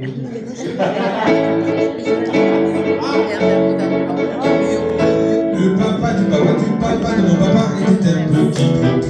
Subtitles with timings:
[0.00, 0.06] Le
[5.76, 9.04] papa du papa du papa de mon papa était un petit groupe.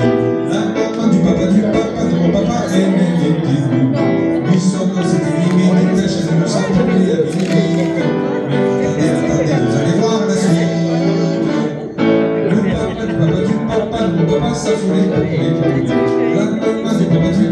[0.50, 3.98] La maman du papa du papa de mon papa aimait les petits groupes.
[4.50, 7.54] Lui, son nom c'était Mimi, il était chez nous sans oublier la musique.
[8.82, 10.74] Attendez, attendez, vous allez voir la suite.
[12.50, 15.38] Le papa du papa du papa de mon papa s'affolait pour les
[16.34, 17.46] La maman du papa du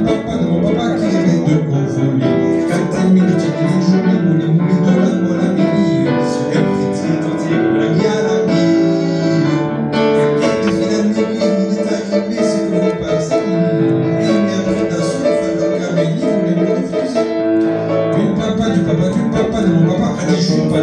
[19.68, 20.82] mon papa a dit, je ne veux pas.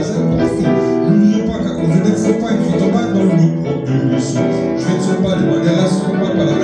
[1.09, 1.89] N'oublions pas qu'à cause
[2.51, 2.77] il faut
[3.13, 3.55] dans le de.
[4.17, 5.59] Je vais te pas, je m'en
[6.19, 6.54] pas,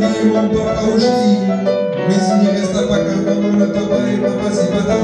[0.00, 1.32] nayo mpaka uliki
[2.08, 4.96] mezi ni resta pakanga mwana taba e papa sibata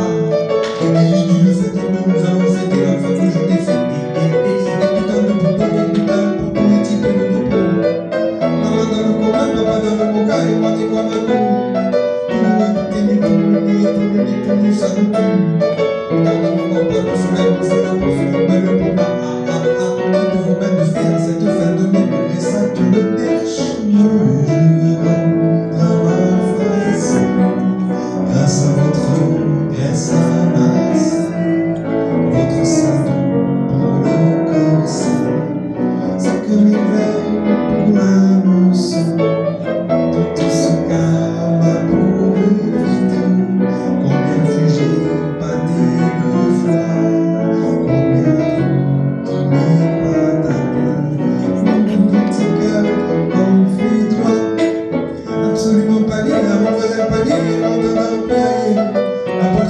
[57.82, 59.00] la paix.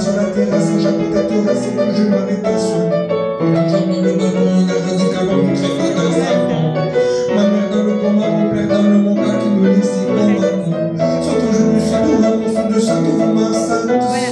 [0.01, 2.89] Sur la terrasse, un chapeau d'atorat, c'est que je m'en étais sûr.
[4.03, 6.31] Le ballon, la radicale, on crée pas dans sa
[7.35, 10.39] Ma mère dans le coma, mon dans le monca qui me laissait condamner.
[11.21, 14.30] Soit aujourd'hui, je suis tout à mon fond de château, à.